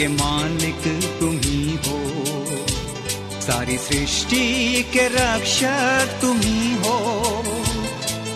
[0.00, 2.00] के मालिक तुम ही हो।
[3.40, 7.42] सारी सृष्टि के रक्षक तुम ही हो।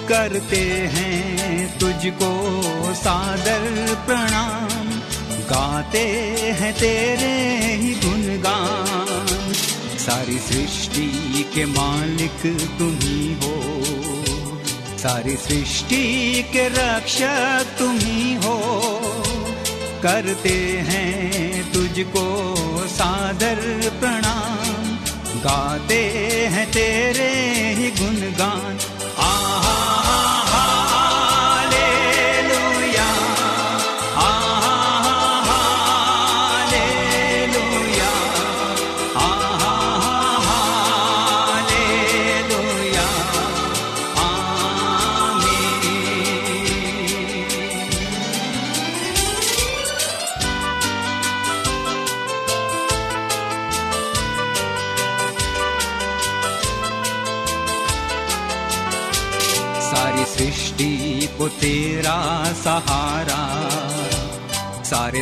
[0.09, 2.33] करते हैं तुझको
[2.95, 4.91] सादर प्रणाम।
[5.41, 6.09] गाते
[6.61, 9.53] हैं तेरे ही गुणगान।
[9.99, 13.75] सारी सृष्टि के मालिक तुम ही हो।
[14.99, 18.91] सारी सृष्टि के रक्षक तुम ही हो।
[20.03, 21.34] करते हैं
[21.75, 22.25] तुझको
[22.87, 24.97] सादर प्रणाम।
[25.39, 26.03] गाते
[26.53, 27.31] हैं तेरे
[27.75, 28.94] ही गुणगान।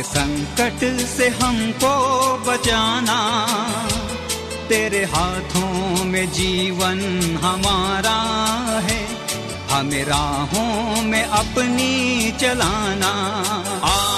[0.03, 1.93] संकट से हमको
[2.47, 3.19] बचाना।
[4.69, 6.99] तेरे हाथों में जीवन
[7.43, 8.19] हमारा
[8.79, 9.07] है।
[9.71, 13.13] हमें राहों में अपनी चलाना।
[13.83, 14.12] आहा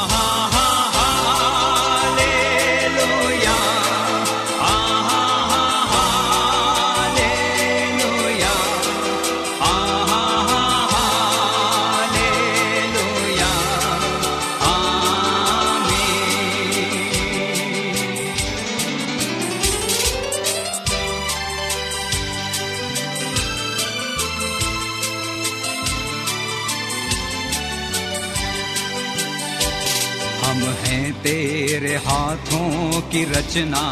[32.07, 33.83] हाथों की रचना।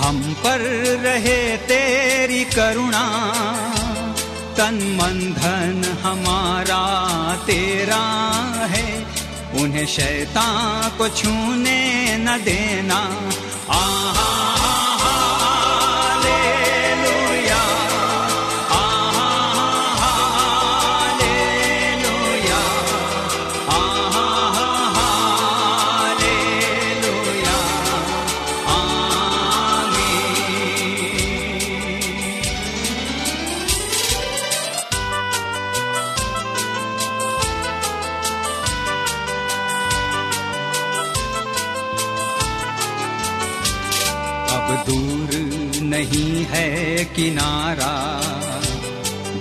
[0.00, 0.60] हम पर
[1.02, 3.32] रहे तेरी करुणा।
[4.56, 6.82] तन मन धन हमारा
[7.36, 8.04] तेरा
[8.66, 9.06] है।
[9.54, 13.30] उन्हें शैतान को छूने न देना।
[13.70, 14.43] आहा।
[45.94, 48.20] नहीं है किनारा।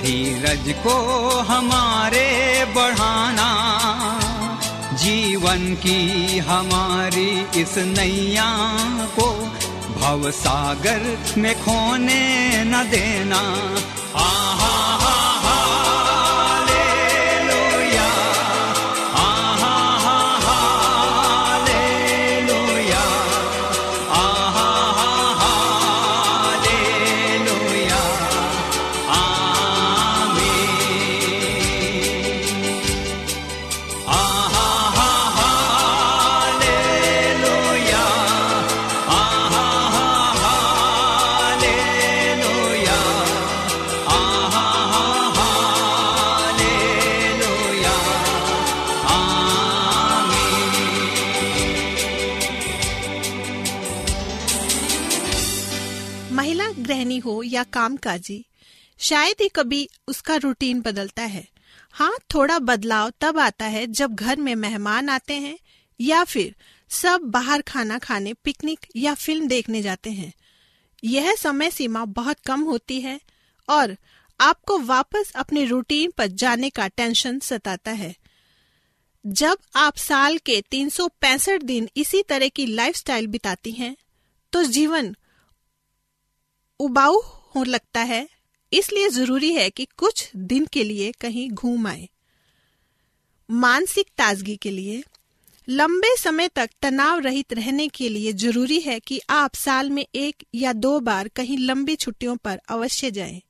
[0.02, 0.96] धीरज को
[1.40, 2.28] हमारे
[2.76, 3.50] बढ़ाना।
[4.94, 8.78] जीवन की हमारी इस नैया
[9.20, 9.52] को
[10.00, 13.42] भव सागर में खोने न देना।
[57.24, 58.46] हो या कामकाजी,
[59.00, 61.48] शायद ही कभी उसका रूटीन बदलता है।
[61.92, 65.58] हाँ थोड़ा बदलाव तब आता है जब घर में मेहमान आते हैं
[66.00, 66.56] या फिर
[66.92, 70.34] सब बाहर खाना खाने, पिकनिक या फ़िल्म देखने जाते हैं।
[71.04, 73.20] यह समय सीमा बहुत कम होती है
[73.70, 73.96] और
[74.40, 78.16] आपको वापस अपने रूटीन पर जाने का टेंशन सताता है।
[79.26, 83.96] जब आप साल के तीन सौ पैंसठ दिन इसी तरह की लाइफस्टाइल बिताती हैं
[84.54, 85.16] तो जीवन
[86.80, 87.20] उबाऊ
[87.56, 88.28] हो लगता है,
[88.72, 92.08] इसलिए ज़रूरी है कि कुछ दिन के लिए कहीं घूम आए
[93.50, 95.04] मानसिक ताजगी के लिए,
[95.68, 100.44] लंबे समय तक तनाव रहित रहने के लिए ज़रूरी है कि आप साल में एक
[100.56, 103.42] या दो बार कहीं लंबी छुट्टियों पर अवश्य जाएँ।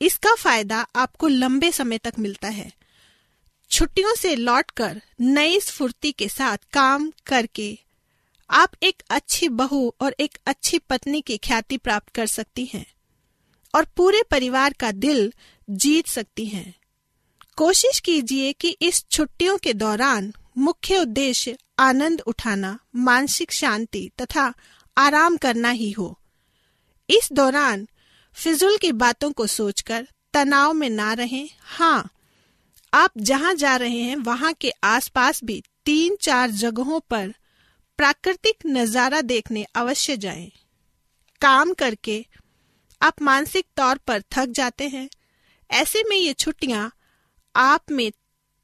[0.00, 2.70] इसका फ़ायदा आपको लंबे समय तक मिलता है
[3.70, 7.78] छुट्टियों से लौटकर नई स्फूर्ति के साथ काम करके
[8.50, 12.86] आप एक अच्छी बहू और एक अच्छी पत्नी की ख्याति प्राप्त कर सकती हैं
[13.74, 15.32] और पूरे परिवार का दिल
[15.70, 16.74] जीत सकती हैं।
[17.56, 24.54] कोशिश कीजिए कि इस छुट्टियों के दौरान मुख्य उद्देश्य आनंद उठाना, मानसिक शांति तथा
[24.96, 26.18] आराम करना ही हो।
[27.10, 27.88] इस दौरान
[28.32, 32.10] फिजुल की बातों को सोचकर तनाव में ना रहें। हाँ
[32.92, 37.34] आप जहाँ जा रहे हैं, वहाँ के आसपास भी तीन चार जगहों पर
[37.98, 40.50] प्राकृतिक नज़ारा देखने अवश्य जाएँ।
[41.40, 42.26] काम करके
[43.02, 45.08] आप मानसिक तौर पर थक जाते हैं।
[45.70, 46.90] ऐसे में ये छुट्टियाँ
[47.54, 48.12] आप में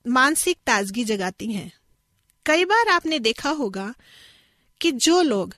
[0.06, 1.72] मानसिक ताजगी जगाती हैं।
[2.46, 3.94] कई बार आपने देखा होगा
[4.80, 5.54] कि जो लोग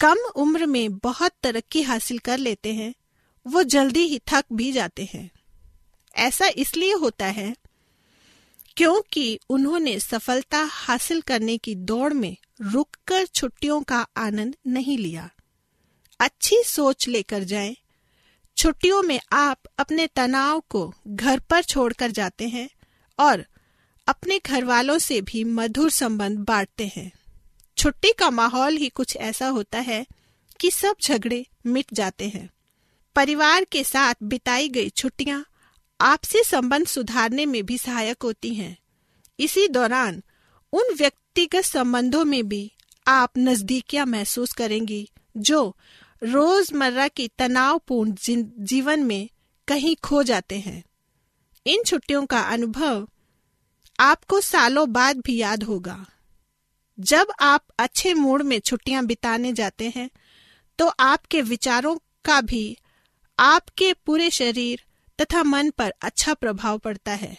[0.00, 2.94] कम उम्र में बहुत तरक्की हासिल कर लेते हैं,
[3.46, 5.30] वो जल्दी ही थक भी जाते हैं।
[6.14, 7.54] ऐसा इसलिए होता है
[8.78, 15.30] क्योंकि उन्होंने सफलता हासिल करने की दौड़ में रुककर छुट्टियों का आनंद नहीं लिया।
[16.20, 17.76] अच्छी सोच लेकर जाएँ।
[18.56, 22.70] छुट्टियों में आप अपने तनाव को घर पर छोड़कर जाते हैं
[23.18, 23.44] और
[24.06, 27.12] अपने घर वालों से भी मधुर संबंध बांटते हैं।
[27.76, 30.06] छुट्टी का माहौल ही कुछ ऐसा होता है
[30.60, 32.50] कि सब झगड़े मिट जाते हैं।
[33.16, 35.44] परिवार के साथ बिताई गई छुट्टियाँ
[36.00, 38.76] आपसी संबंध सुधारने में भी सहायक होती हैं।
[39.38, 40.22] इसी दौरान
[40.72, 42.72] उन व्यक्तिगत संबंधों में भी
[43.06, 45.76] आप नजदीकियाँ महसूस करेंगी, जो
[46.22, 48.14] रोज़मर्रा की तनावपूर्ण
[48.58, 49.28] जीवन में
[49.68, 50.82] कहीं खो जाते हैं।
[51.66, 53.08] इन छुट्टियों का अनुभव
[54.00, 56.04] आपको सालों बाद भी याद होगा।
[56.98, 60.10] जब आप अच्छे मूड में छुट्टियाँ बिताने जाते हैं
[60.78, 62.76] तो आपके विचारों का भी
[63.38, 64.84] आपके पूरे शरीर
[65.18, 67.36] तथा मन पर अच्छा प्रभाव पड़ता है।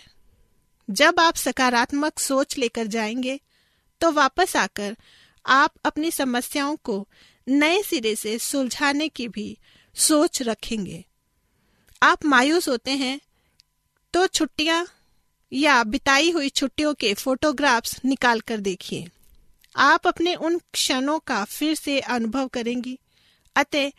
[0.89, 3.39] जब आप सकारात्मक सोच लेकर जाएँगे
[4.01, 4.95] तो वापस आकर
[5.45, 7.07] आप अपनी समस्याओं को
[7.47, 9.57] नए सिरे से सुलझाने की भी
[9.95, 11.03] सोच रखेंगे।
[12.03, 13.19] आप मायूस होते हैं
[14.13, 14.85] तो छुट्टियाँ
[15.51, 19.07] या बिताई हुई छुट्टियों के फोटोग्राफ्स निकाल कर देखिए।
[19.75, 22.97] आप अपने उन क्षणों का फिर से अनुभव करेंगी।
[23.55, 23.91] अतः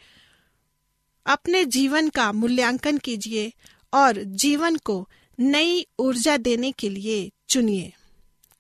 [1.31, 3.53] अपने जीवन का मूल्यांकन कीजिए
[3.95, 7.93] और जीवन को नई ऊर्जा देने के लिए चुनिए।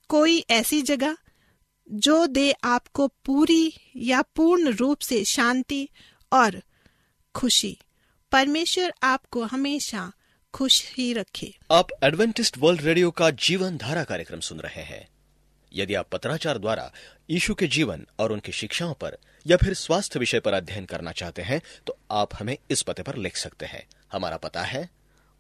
[0.08, 1.16] कोई ऐसी जगह
[1.90, 5.88] जो दे आपको पूरी या पूर्ण रूप से शांति
[6.32, 6.62] और
[7.34, 7.78] खुशी।
[8.32, 10.12] परमेश्वर आपको हमेशा
[10.54, 15.08] खुश ही रखे। आप एडवेंटिस्ट वर्ल्ड रेडियो का जीवन धारा कार्यक्रम सुन रहे हैं।
[15.74, 16.92] यदि आप पत्राचार द्वारा
[17.30, 21.42] यीशु के जीवन और उनकी शिक्षाओं पर या फिर स्वास्थ्य विषय पर अध्ययन करना चाहते
[21.42, 24.88] हैं तो आप हमें इस पते पर लिख सकते हैं। हमारा पता है।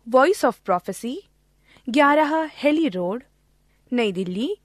[0.08, 1.22] वॉइस ऑफ़ प्रोफेसी
[1.88, 3.22] ग्यारह हेली रोड
[3.92, 4.56] नई दिल्ली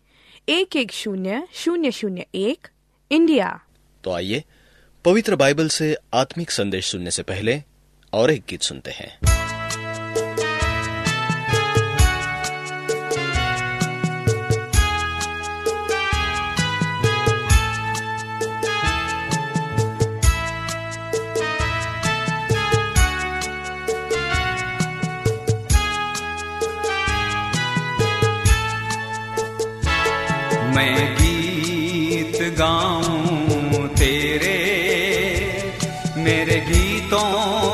[0.49, 2.67] एक एक शून्य शून्य शून्य एक
[3.11, 3.59] इंडिया।
[4.03, 4.43] तो आइए
[5.05, 7.61] पवित्र बाइबल से आत्मिक संदेश सुनने से पहले
[8.13, 9.44] और एक गीत सुनते हैं।
[36.59, 37.64] गीतों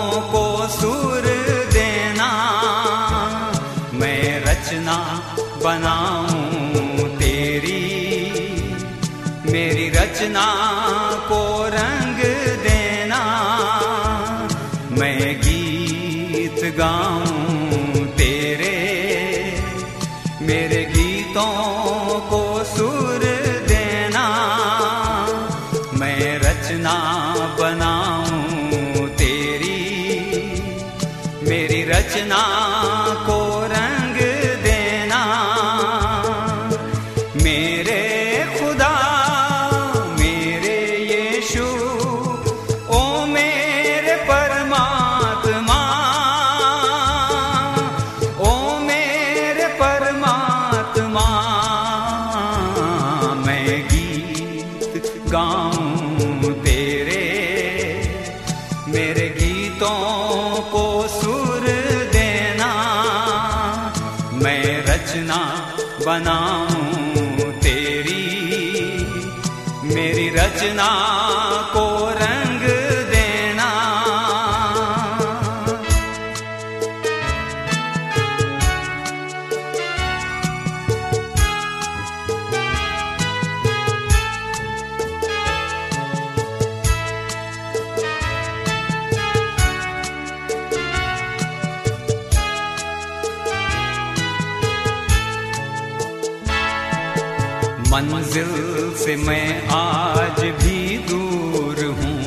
[97.91, 98.51] मंजिल
[98.95, 102.19] से मैं आज भी दूर हूँ।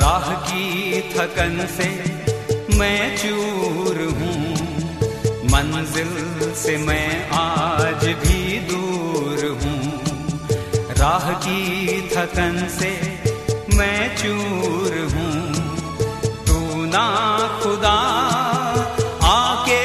[0.00, 1.88] राह की थकन से
[2.78, 4.54] मैं चूर हूँ।
[5.52, 6.12] मंजिल
[6.54, 9.80] से मैं आज भी दूर हूँ।
[10.98, 12.90] राह की थकन से
[13.76, 15.54] मैं चूर हूँ।
[16.46, 17.06] तू ना
[17.62, 17.98] खुदा
[19.28, 19.84] आके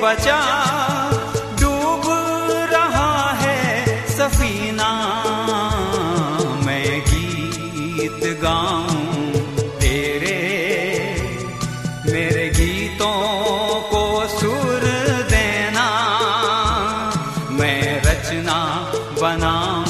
[0.00, 0.67] बचा
[19.20, 19.87] बनाऊँ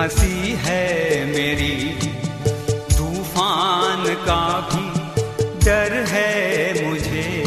[0.00, 1.98] हँसी है मेरी,
[2.96, 4.86] तूफ़ान का भी
[5.64, 7.44] डर है मुझे।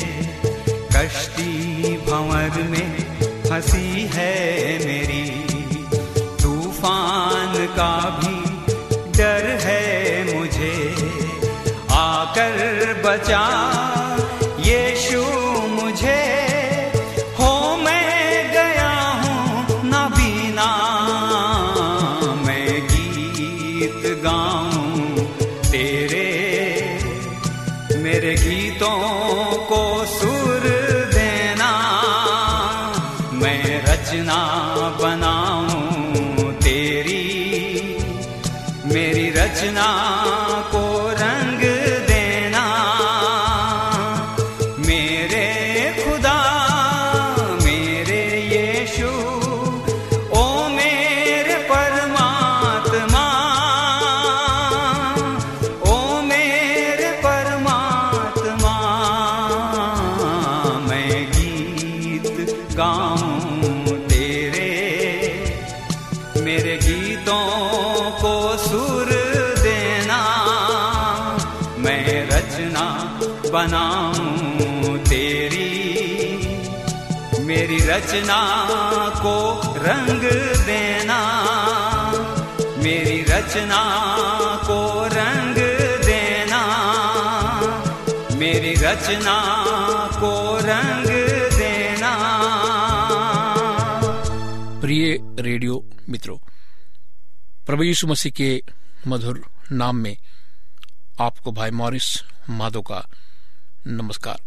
[0.95, 2.97] कश्ती भंवर में
[3.51, 4.35] हँसी है
[4.85, 5.25] मेरी,
[6.43, 8.37] तूफ़ान का भी
[9.17, 9.83] डर है
[10.35, 10.75] मुझे।
[11.91, 13.72] आकर बचा
[28.03, 28.97] मेरे गीतों
[29.67, 30.32] को सुर
[83.53, 83.83] रचना
[84.63, 85.55] को रंग
[86.05, 86.61] देना।
[88.35, 89.37] मेरी रचना
[90.13, 91.05] को रंग
[91.57, 92.11] देना।
[94.81, 96.37] प्रिय रेडियो मित्रों,
[97.65, 98.63] प्रभु यीशु मसीह के
[99.07, 100.17] मधुर नाम में
[101.21, 103.05] आपको भाई मॉरिस माधो का
[103.87, 104.39] नमस्कार।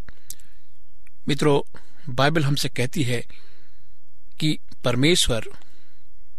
[1.29, 1.81] मित्रों,
[2.15, 3.27] बाइबल हमसे कहती है
[4.41, 5.45] कि परमेश्वर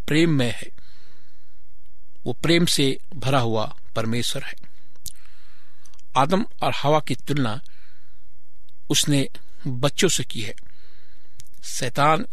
[0.08, 0.77] प्रेम में है।
[2.28, 4.54] वो प्रेम से भरा हुआ परमेश्वर है।
[6.18, 7.62] आदम और हवा की तुलना
[8.90, 9.30] उसने
[9.68, 10.54] बच्चों से की है।
[11.64, 12.26] शैतान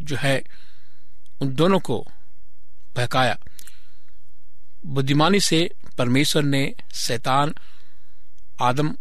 [0.00, 0.42] जो है,
[1.40, 2.06] उन दोनों को
[2.96, 3.38] बहकाया।
[4.86, 7.54] बुद्धिमानी से परमेश्वर ने शैतान,
[8.62, 8.96] आदम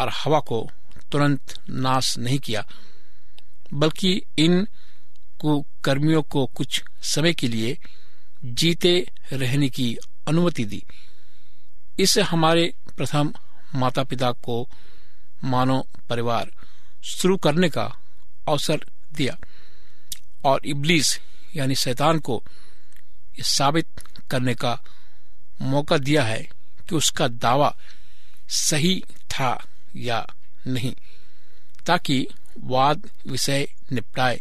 [0.00, 0.70] और हवा को
[1.12, 2.66] तुरंत नाश नहीं किया,
[3.74, 4.68] बल्कि इन
[5.40, 7.78] कुकर्मियों को कुछ समय के लिए
[8.44, 9.96] जीते रहने की
[10.28, 10.82] अनुमति दी।
[11.98, 13.32] इससे हमारे प्रथम
[13.74, 14.68] माता पिता को
[15.44, 16.50] मानव परिवार
[17.02, 17.84] शुरू करने का
[18.48, 19.36] अवसर दिया
[20.44, 21.20] और इब्लीस
[21.56, 22.42] यानी शैतान को
[23.42, 23.86] साबित
[24.30, 24.78] करने का
[25.62, 26.42] मौका दिया है
[26.88, 27.76] कि उसका दावा
[28.48, 29.64] सही था
[29.96, 30.26] या
[30.66, 30.94] नहीं,
[31.86, 32.26] ताकि
[32.60, 34.40] वाद विषय निपटाए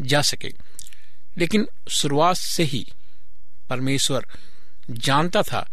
[0.00, 0.52] जा सके।
[1.38, 2.86] लेकिन शुरुआत से ही
[3.72, 4.26] परमेश्वर
[4.90, 5.66] जानता था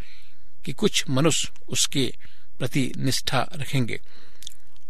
[0.66, 2.06] कि कुछ मनुष्य उसके
[2.60, 4.00] प्रति निष्ठा रखेंगे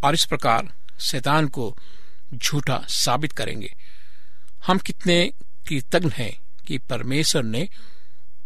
[0.03, 1.77] और इस प्रकार शैतान को
[2.33, 3.75] झूठा साबित करेंगे।
[4.67, 5.31] हम कितने
[5.67, 6.33] कृतज्ञ हैं
[6.67, 7.69] कि परमेश्वर ने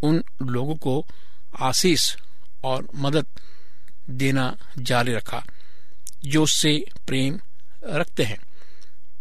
[0.02, 1.06] उन लोगों को
[1.60, 2.16] आशीष
[2.64, 3.26] और मदद
[4.10, 5.44] देना जारी रखा,
[6.24, 7.40] जो उससे प्रेम
[7.84, 8.38] रखते हैं।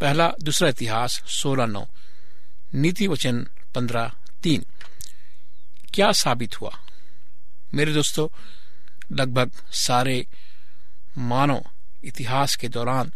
[0.02, 1.86] पहला, दूसरा इतिहास सोलह नौ,
[2.74, 4.12] नीति वचन पंद्रह
[4.44, 4.66] तीन।
[5.94, 6.80] क्या साबित हुआ?
[7.74, 8.28] मेरे दोस्तों,
[9.16, 10.28] लगभग सारे
[11.18, 11.66] मानव
[12.04, 13.12] इतिहास के दौरान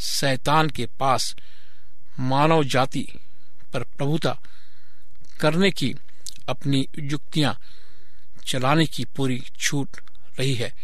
[0.00, 1.36] शैतान के पास
[2.20, 3.08] मानव जाति
[3.72, 4.38] पर प्रभुता
[5.40, 5.94] करने की
[6.48, 7.60] अपनी युक्तियाँ
[8.46, 9.96] चलाने की पूरी छूट
[10.38, 10.74] रही है।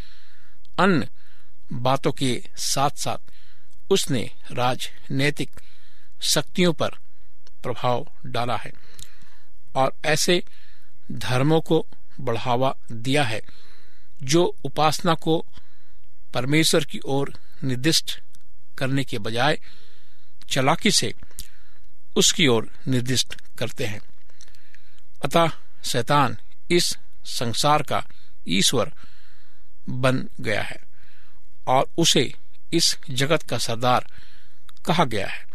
[0.79, 1.09] अन्य
[1.73, 3.33] बातों के साथ साथ
[3.91, 5.51] उसने राजनैतिक
[6.21, 6.89] शक्तियों पर
[7.63, 8.73] प्रभाव डाला है।
[9.75, 10.43] और ऐसे
[11.13, 11.87] धर्मों को
[12.21, 13.41] बढ़ावा दिया है,
[14.23, 15.45] जो उपासना को
[16.35, 17.35] परमेश्वर की ओर
[17.65, 18.21] निर्दिष्ट
[18.79, 19.59] करने के बजाय
[20.51, 21.15] चलाकी से
[22.17, 24.01] उसकी ओर निर्दिष्ट करते हैं।
[25.25, 25.49] अतः
[25.85, 26.37] शैतान
[26.71, 28.05] इस संसार का
[28.49, 28.93] ईश्वर
[29.89, 30.79] बन गया है
[31.67, 32.35] और उसे
[32.73, 34.07] इस जगत का सरदार
[34.87, 35.47] कहा गया है।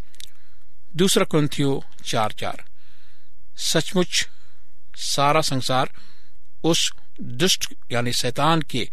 [0.95, 2.63] दूसरा क्रंथियो चार चार,
[3.57, 4.29] सचमुच
[4.95, 5.91] सारा संसार
[6.63, 8.89] उस दुष्ट, यानी शैतान के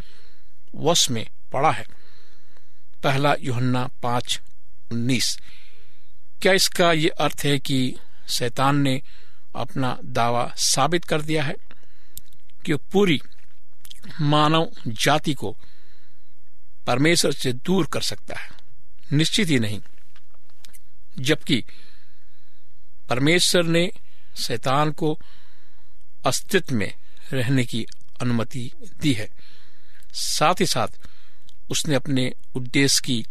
[0.75, 1.85] वश में पड़ा है।
[3.03, 4.41] पहला युहन्ना पाँच
[4.93, 5.39] उन्नीस।
[6.43, 7.97] क्या इसका ये अर्थ है कि
[8.29, 9.03] शैतान ने
[9.57, 11.55] अपना दावा साबित कर दिया है
[12.65, 13.21] कि पूरी
[14.21, 15.57] मानव जाति को
[16.87, 18.51] परमेश्वर से दूर कर सकता है?
[19.13, 19.81] निश्चित ही नहीं।
[21.19, 21.65] जबकि
[23.09, 23.91] परमेश्वर ने
[24.37, 25.19] शैतान को
[26.27, 26.95] अस्तित्व में
[27.33, 27.87] रहने की
[28.21, 29.29] अनुमति दी है।
[30.13, 30.89] साथ ही साथ
[31.71, 33.27] उसने अपने उद्देश्य की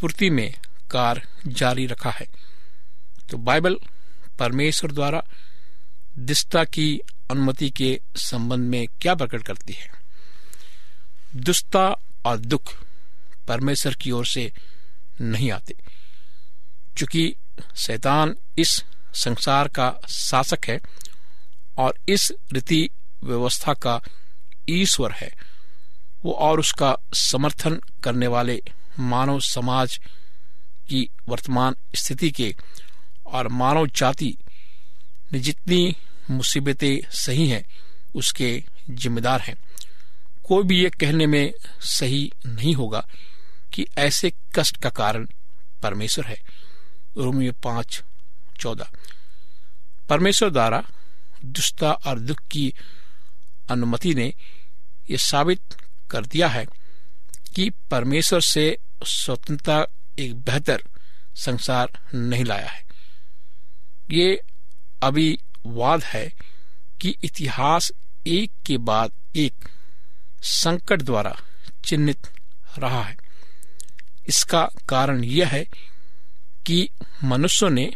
[0.00, 0.54] पूर्ति में
[0.90, 2.26] कार्य जारी रखा है।
[3.30, 3.76] तो बाइबल
[4.38, 5.24] परमेश्वर द्वारा
[6.18, 9.88] दिष्टा की अनुमति के संबंध में क्या प्रकट करती है?
[11.36, 12.74] दुष्टा और दुख
[13.48, 14.52] परमेश्वर की ओर से
[15.20, 15.74] नहीं आते।
[16.98, 17.34] चूँकि
[17.76, 20.80] शैतान इस संसार का शासक है
[21.78, 22.88] और इस रीति
[23.24, 24.00] व्यवस्था का
[24.68, 25.34] ईश्वर है।
[26.24, 28.62] वो और उसका समर्थन करने वाले
[28.98, 30.00] मानव समाज
[30.88, 32.56] की वर्तमान स्थिति के
[33.26, 34.36] और मानव जाति
[35.32, 35.96] ने जितनी
[36.30, 37.64] मुसीबतें सही हैं,
[38.14, 39.56] उसके जिम्मेदार हैं।
[40.44, 43.06] कोई भी ये कहने में सही नहीं होगा
[43.72, 45.26] कि ऐसे कष्ट का कारण
[45.82, 46.36] परमेश्वर है।
[47.16, 48.02] रोमियो पाँच
[48.60, 48.90] चौदह।
[50.08, 50.84] परमेश्वर द्वारा
[51.44, 52.74] दुष्टता और दुख की
[53.70, 54.34] अनुमति ने
[55.10, 55.60] यह साबित
[56.10, 56.66] कर दिया है
[57.54, 59.86] कि परमेश्वर से स्वतंत्रता
[60.18, 60.82] एक बेहतर
[61.36, 62.84] संसार नहीं लाया है।
[64.10, 64.40] ये
[65.02, 66.32] अभी वाद है
[67.00, 67.92] कि इतिहास
[68.26, 69.54] एक के बाद एक
[70.42, 71.36] संकट द्वारा
[71.84, 72.26] चिन्हित
[72.78, 73.16] रहा है।
[74.28, 75.66] इसका कारण यह है
[76.66, 76.88] कि
[77.24, 77.92] मनुष्यों ने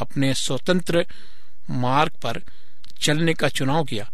[0.00, 1.06] अपने स्वतंत्र
[1.70, 2.42] मार्ग पर
[3.02, 4.10] चलने का चुनाव किया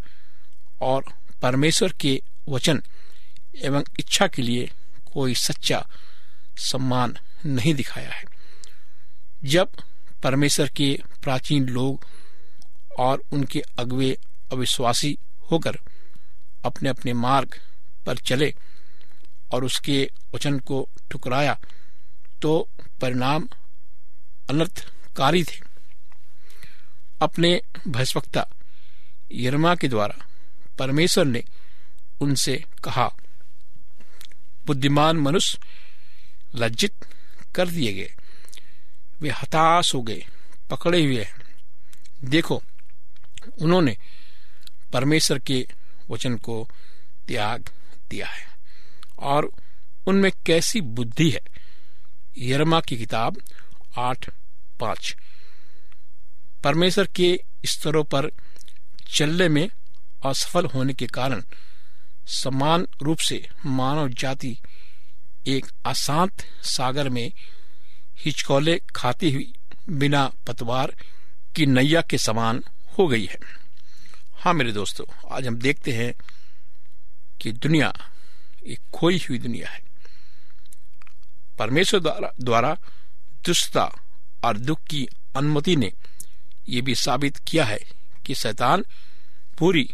[0.81, 1.05] और
[1.43, 2.83] परमेश्वर के वचन
[3.65, 4.71] एवं इच्छा के लिए
[5.13, 5.85] कोई सच्चा
[6.63, 8.25] सम्मान नहीं दिखाया है।
[9.45, 9.69] जब
[10.23, 12.05] परमेश्वर के प्राचीन लोग
[12.99, 14.17] और उनके अगवे
[14.53, 15.17] अविश्वासी
[15.51, 15.79] होकर
[16.65, 17.61] अपने अपने मार्ग
[18.07, 18.55] पर चले
[19.53, 21.59] और उसके वचन को ठुकराया
[22.43, 22.69] तो
[23.01, 23.49] परिणाम
[24.51, 25.61] अनर्थकारी थे।
[27.21, 28.47] अपने भयस्वक्ता
[29.33, 30.27] यरमा के द्वारा
[30.79, 31.45] परमेश्वर ने
[32.21, 33.15] उनसे कहा,
[34.67, 35.59] बुद्धिमान मनुष्य
[36.55, 37.07] लज्जित
[37.55, 38.15] कर दिए गए।
[39.21, 40.27] वे हताश हो गए,
[40.71, 41.35] पकड़े हुए हैं।
[42.25, 42.63] देखो,
[43.61, 43.97] उन्होंने
[44.93, 45.69] परमेश्वर के
[46.11, 46.69] वचन को
[47.27, 47.71] त्याग
[48.11, 48.49] दिया है।
[49.19, 49.53] और
[50.07, 51.41] उनमें कैसी बुद्धि है?
[52.39, 53.43] यरमा की किताब
[53.99, 54.31] आठ
[54.81, 55.17] पाँच।
[56.65, 58.31] परमेश्वर के स्तरों पर
[59.15, 59.69] चलने में
[60.27, 61.43] असफल होने के कारण
[62.27, 64.57] समान रूप से मानव जाति
[65.47, 67.33] एक अशांत सागर में
[68.21, 69.53] हिचकोले खाती हुई
[69.89, 70.95] बिना पतवार
[71.57, 72.63] की नैया के समान
[72.99, 73.39] हो गई है।
[74.35, 76.13] हाँ मेरे दोस्तों, आज हम देखते हैं
[77.41, 77.93] कि दुनिया
[78.67, 79.81] एक खोई हुई दुनिया है।
[81.59, 82.77] परमेश्वर द्वारा
[83.47, 83.91] दुष्टता
[84.45, 85.93] और दुख की अनुमति ने
[86.69, 87.79] यह भी साबित किया है
[88.29, 88.85] कि शैतान
[89.59, 89.91] पूरी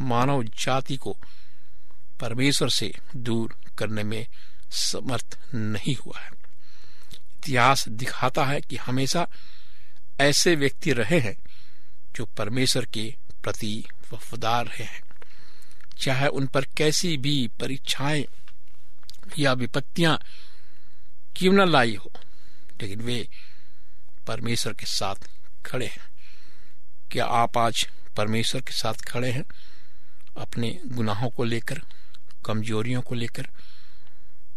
[0.00, 1.16] मानव जाति को
[2.20, 4.26] परमेश्वर से दूर करने में
[4.70, 6.30] समर्थ नहीं हुआ है।
[7.12, 9.26] इतिहास दिखाता है कि हमेशा
[10.20, 11.36] ऐसे व्यक्ति रहे हैं
[12.16, 15.02] जो परमेश्वर के प्रति वफादार रहे हैं।
[15.98, 18.24] चाहे उन पर कैसी भी परीक्षाएँ
[19.38, 20.20] या विपत्तियाँ
[21.36, 22.12] क्यों न लाई हो,
[22.82, 23.28] लेकिन वे
[24.26, 25.14] परमेश्वर के साथ
[25.66, 26.07] खड़े हैं।
[27.10, 29.44] क्या आप आज परमेश्वर के साथ खड़े हैं?
[30.36, 31.80] अपने गुनाहों को लेकर,
[32.44, 33.42] कमजोरियों को लेकर,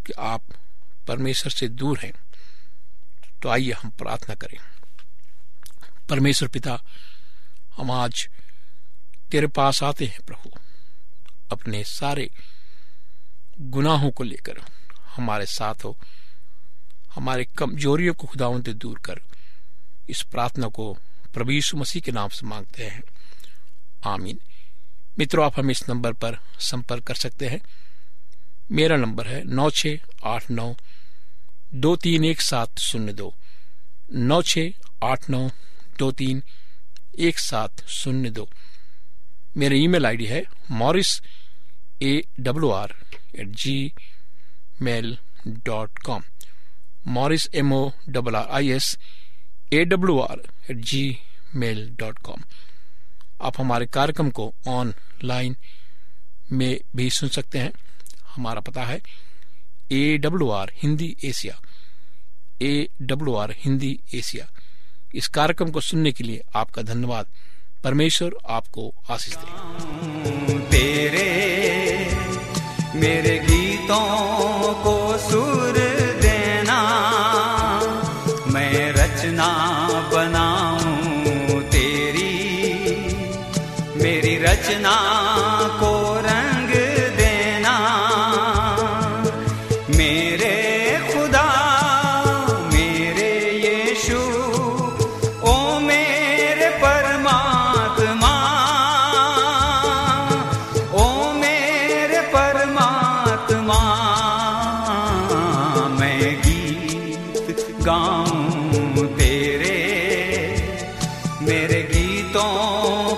[0.06, 0.42] कि आप
[1.08, 2.12] परमेश्वर से दूर हैं
[3.42, 4.58] तो आइए हम प्रार्थना करें।
[6.08, 6.82] परमेश्वर पिता,
[7.76, 8.28] हम आज
[9.30, 10.50] तेरे पास आते हैं प्रभु।
[11.52, 12.30] अपने सारे
[13.60, 14.60] गुनाहों को लेकर,
[15.16, 15.98] हमारे साथ हो।
[17.14, 19.20] हमारे कमजोरियों को खुदावन से दूर कर।
[20.08, 20.98] इस प्रार्थना को
[21.40, 23.02] यीशु मसीह के नाम से मांगते हैं।
[24.04, 24.38] आमीन।
[25.18, 27.60] मित्रों, आप हम इस नंबर पर संपर्क कर सकते हैं।
[28.70, 29.86] मेरा नंबर है नौ छ
[30.24, 30.74] आठ नौ
[31.74, 33.34] दो तीन एक सात शून्य दो।
[34.12, 34.58] नौ छ
[35.02, 35.48] आठ नौ
[35.98, 36.42] दो तीन
[37.18, 38.48] एक सात शून्य दो।
[39.56, 41.20] मेरा ईमेल आईडी है Morris
[42.02, 42.94] A W R
[43.34, 43.48] at
[44.82, 45.18] Gmail
[45.48, 46.22] dot com.
[47.06, 48.96] Morris M O double R I S
[49.72, 50.76] A W R at
[51.56, 52.42] Gmail dot com
[53.42, 55.56] आप हमारे कार्यक्रम को ऑनलाइन
[56.52, 57.72] में भी सुन सकते हैं।
[58.36, 59.00] हमारा पता है
[59.92, 61.60] A W R Hindi Asia.
[62.62, 64.46] A W R Hindi Asia.
[65.14, 67.26] इस कार्यक्रम को सुनने के लिए आपका धन्यवाद।
[67.84, 71.26] परमेश्वर आपको आशीष दे। तेरे
[72.94, 73.38] मेरे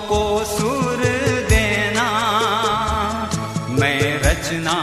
[0.09, 1.03] को सुर
[1.49, 2.07] देना
[3.79, 4.75] मैं रचना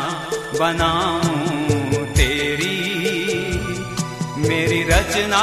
[0.61, 2.79] बनाऊँ तेरी
[4.49, 5.42] मेरी रचना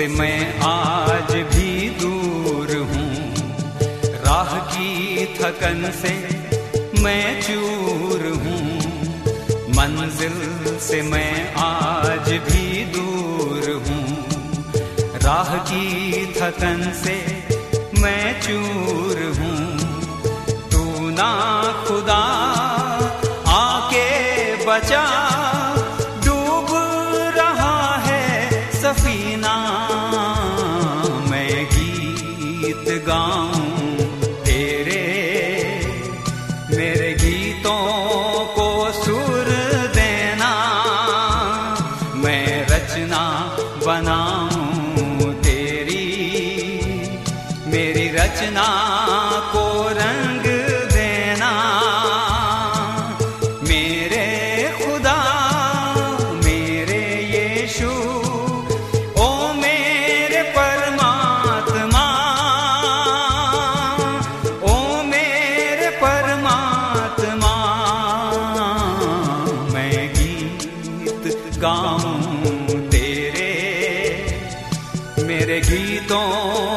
[0.00, 3.34] से मैं आज भी दूर हूँ।
[4.26, 6.12] राह की थकन से
[7.02, 8.78] मैं चूर हूँ।
[9.70, 14.24] मंजिल से मैं आज भी दूर हूँ।
[15.22, 17.44] राह की थकन से
[18.00, 19.78] मैं चूर हूँ।
[20.70, 22.49] तू ना खुदा
[71.62, 73.50] गाऊं तेरे
[75.26, 76.69] मेरे गीतों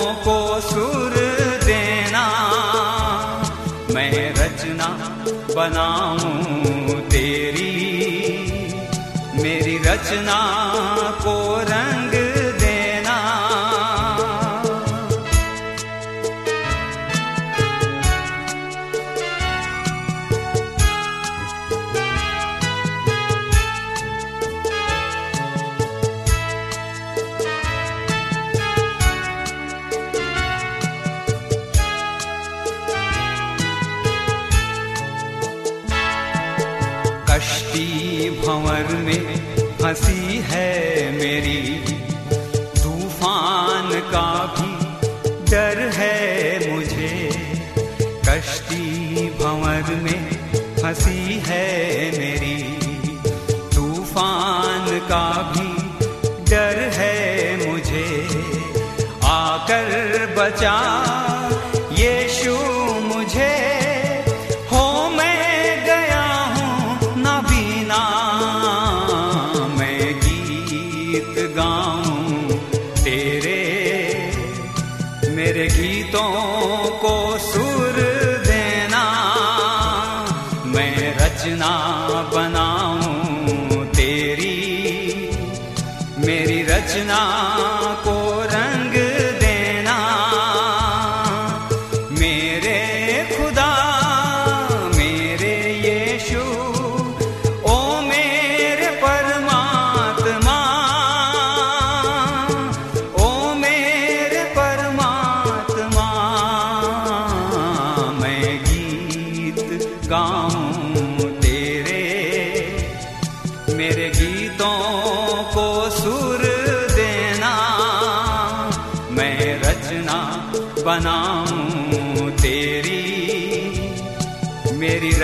[48.45, 48.82] कश्ती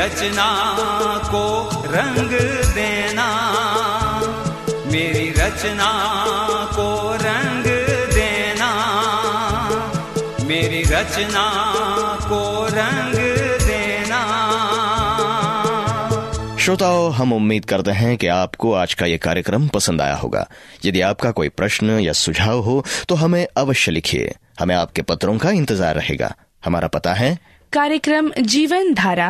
[0.10, 0.46] रचना
[1.24, 1.44] को
[1.86, 2.32] रंग
[2.74, 3.26] देना।
[4.92, 5.90] मेरी रचना
[6.74, 7.66] को रंग
[8.14, 8.70] देना।
[10.48, 11.46] मेरी रचना
[12.22, 13.14] को रंग
[13.66, 14.22] देना।
[16.58, 20.46] श्रोताओं हम उम्मीद करते हैं कि आपको आज का ये कार्यक्रम पसंद आया होगा।
[20.86, 25.52] यदि आपका कोई प्रश्न या सुझाव हो तो हमें अवश्य लिखिए। हमें आपके पत्रों का
[25.52, 26.34] इंतज़ार रहेगा।
[26.66, 27.38] हमारा पता है
[27.74, 29.30] कार्यक्रम Jeevan Dhara